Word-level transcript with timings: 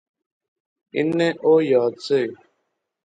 انیں 0.97 1.33
او 1.45 1.53
یاد 1.71 1.93
سے 2.05 2.21